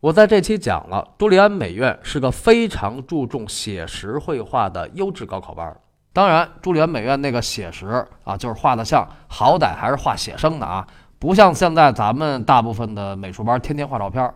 [0.00, 5.76] 我在这期讲了，朱利安美院是个非常注重写实绘画的优质高考班。
[6.14, 10.86] 当然，朱利安美院那个写实啊，就是画的像，好歹还是画写生的啊，
[11.18, 14.32] 不像现在咱们大部分的美术班天天画照片。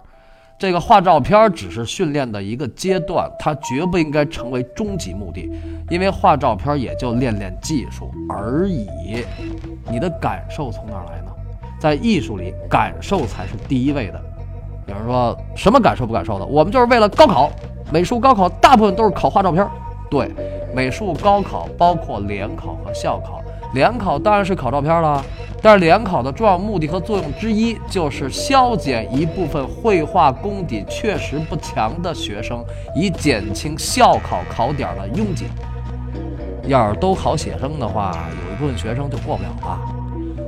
[0.59, 5.51] 这个画照片只是训练的一个阶段，它绝不应该成为终极目的，
[5.89, 8.87] 因为画照片也就练练技术而已。
[9.91, 11.33] 你的感受从哪来呢？
[11.81, 14.24] 在艺术里，感受才是第一位的。
[14.87, 16.45] 有人说什么感受不感受的？
[16.45, 17.51] 我们就是为了高考，
[17.91, 19.67] 美术高考大部分都是考画照片。
[20.11, 20.31] 对，
[20.75, 25.25] 美术高考包括联考和校考，联考当然是考照片了。
[25.63, 32.63] 但是联考的重要目的和作用之一，就是消减一部分绘画功底确实不强的学生，
[32.95, 35.47] 以减轻校考考点的拥挤。
[36.67, 38.13] 要是都考写生的话，
[38.47, 39.81] 有一部分学生就过不了了。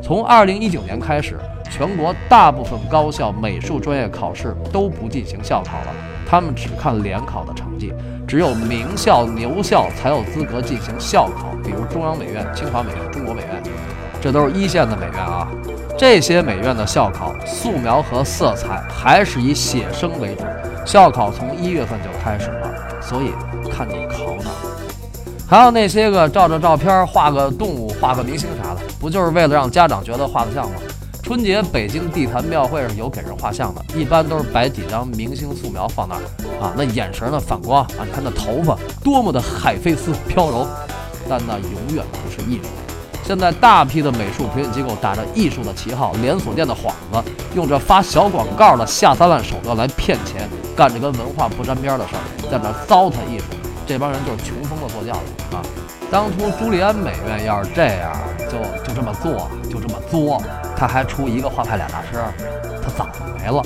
[0.06, 1.36] 从二零一九年开始。
[1.68, 5.92] 全国大部分高校美术专业考试都不进行校考了，
[6.24, 7.92] 他们只看联考的成绩。
[8.24, 13.60] 只有名校牛校才有资格进行校考，比如中央美院、清华美院、中国美院，
[14.20, 15.48] 这都是一线的美院啊。
[15.98, 20.44] 这些美院的校考素描和色彩还是以写生为主，
[20.86, 23.32] 校考从一月份就开始了，所以
[23.68, 24.50] 看你考哪。
[25.48, 30.76] 还有那些个照着照片画个动物、画个明星啥的，不就是为了让家长觉得画得像吗？
[31.22, 36.20] 春节北京地坛庙会上有给人画像的，一般都是摆几张明星素描放那儿
[36.62, 40.64] 啊，那眼神呢反光啊，你看那头发多么的海飞丝飘柔，
[41.28, 42.68] 但那永远不是艺术。
[43.24, 53.46] 现在大批的美术培训机构打着艺术的旗号，连锁店的幌子，用着发小广告的下三滥手段来骗钱，干着跟文化不沾边的事儿，在那糟蹋艺术。
[53.84, 55.62] 这帮人就是穷疯了做教的啊！
[56.10, 58.16] 当初朱利安美院要是这样，
[58.50, 60.40] 就就这么做，就这么作。
[60.76, 62.22] 他还出一个画派俩大师，
[62.82, 63.62] 他早没了。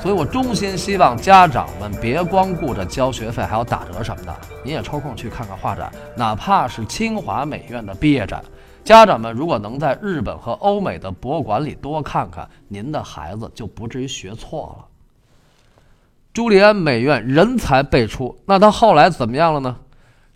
[0.00, 8.42] 所以我衷心希望家长们别光顾着交学费，还有打折什么的，您也抽空去看看画展，哪怕是清华美院的毕业展。
[8.82, 14.86] 家长们如果能在日本和欧美的博物馆里多看看，您的孩子就不至于学错了。
[16.32, 19.76] 朱利安美院人才辈出，那他后来怎么样了呢？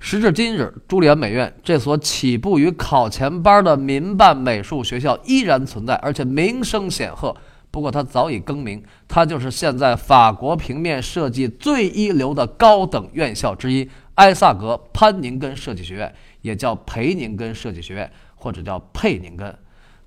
[0.00, 7.34] 时至今日，朱利安美院这所起步于考前班的民办美术学校依然存在，而且名声显赫。
[7.70, 19.52] 不过，它早已更名，它就是现在法国平面设计最一流的高等院校之一——埃萨格潘宁根设计学院，也叫培宁根设计学院，或者叫佩宁根。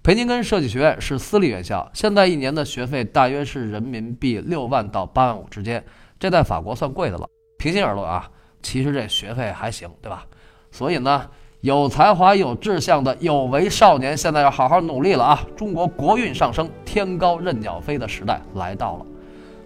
[0.01, 5.83] 培宁根设计学院是私立院校，现在一年的学费大约是人民币六万到八万五之间，
[6.17, 7.27] 这在法国算贵的了。
[7.57, 8.29] 平心而论啊。
[8.67, 10.25] 其实这学费还行，对吧？
[10.71, 11.25] 所以呢，
[11.61, 15.41] 有才华、有志向的有为少年，现在要好好努力了啊！
[15.55, 19.05] 中国国运上升，天高任鸟飞的时代来到了。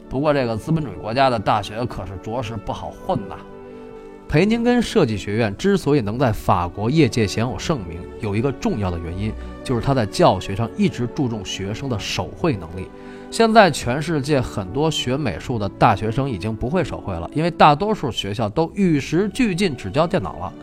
[0.07, 3.35] 不过，这个资本主义国家的大学可是着实不好混呐。
[4.31, 9.29] 培宁根设计学院之所以能在法国业界享有盛名，有一个重要的原因，
[9.61, 12.87] 就是他在教学上一直注重学生的手绘能力。
[13.29, 20.53] 现在全世界很多学美术的大学生已经不会手绘了，因为大多数学校都与时俱进，只教电脑了。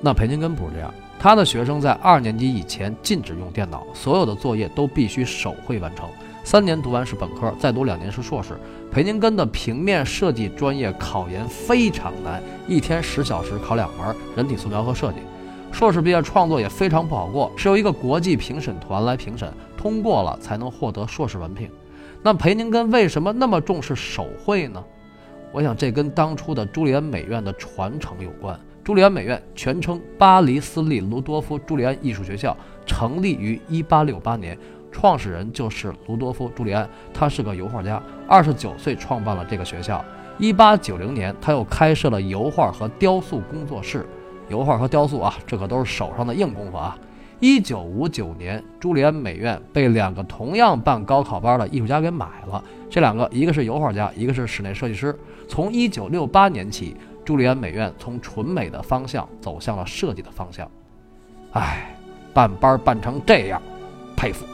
[0.00, 0.92] 那培宁根不是这样，
[1.24, 6.06] 他的学生在二年级以前禁止用电脑，所有的作业都必须手绘完成。
[6.44, 8.50] 三年读完是本科，再读两年是硕士。
[8.92, 15.20] 培宁根的平面设计专业考研非常难，一天十小时考两门：人体素描和设计。
[15.72, 21.70] 硕士毕业创作也非常不好过，是由一个国际评审团来评审，通过了才能获得硕士文凭。
[22.22, 24.84] 那培宁根为什么那么重视手绘呢？
[25.52, 28.60] 我想这跟当初的朱利安美院的传承有关。
[28.84, 34.58] 朱利安美院全称巴黎斯利卢多夫朱利安艺术学校，成立于1868年，
[34.92, 40.04] 创始人就是卢多夫朱利安，他是个油画家，二十九岁创办了这个学校。
[40.38, 44.06] 1890年，他又开设了油画和雕塑工作室。
[44.50, 46.98] 油画和雕塑啊，这可都是手上的硬功夫啊。
[47.40, 52.62] 一九五九年，朱利安美院被两个同样办高考班的艺术家给买了。
[52.90, 55.18] 这两个，一个是油画家，一个是室内设计师。
[55.48, 60.70] 从一九六八年起，朱利安美院从纯美的方向走向了设计的方向。
[61.52, 61.96] 唉，
[62.32, 63.60] 办班办成这样，
[64.16, 64.44] 佩服。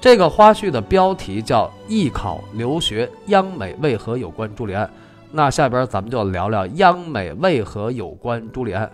[0.00, 4.88] 这个花絮的标题叫“艺考留学央美为何有关朱利安”。
[5.32, 8.88] 那下边咱们就聊聊央美为何有关朱利安。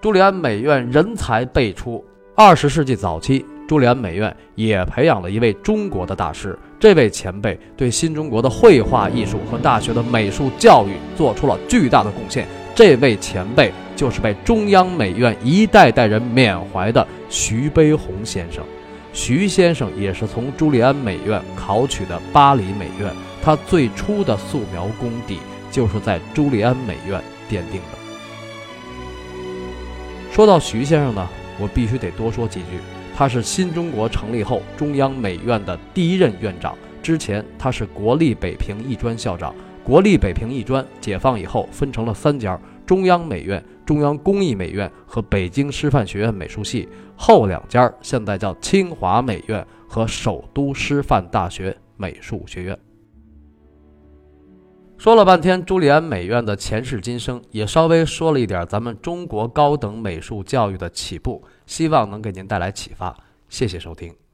[0.00, 2.04] 朱利安美院人才辈出。
[2.34, 6.58] 二十世纪早期，朱利安美院也培养了一位中国的大师。
[6.78, 12.46] 这位前辈对新中国的绘画艺术和大学的美术教育做出了巨大的贡献。
[12.74, 18.62] 这位前辈就是被中央美院一代代人缅怀的徐悲鸿先生。
[19.14, 23.10] 徐先生也是从朱利安美院考取的巴黎美院，
[23.42, 25.38] 他最初的素描功底
[25.70, 27.98] 就是在朱利安美院奠定的。
[30.30, 31.26] 说到徐先生呢，
[31.58, 32.78] 我必须得多说几句。
[33.18, 39.54] 他是新中国成立后中央美院的第一任院长，之前他是国立北平艺专校长。
[39.82, 46.86] 国立北平艺专解放以后分成了三家：中央美院、中央工艺美院和北京师范学院美术系。
[47.16, 52.78] 后两家现在叫清华美院和首都师范大学美术学院。
[54.98, 63.14] 说了半天朱利安美院的前世今生，也稍微说了一点咱们中国高等美术教育的起步，希望能给您带来启发。
[63.48, 64.25] 谢谢收听。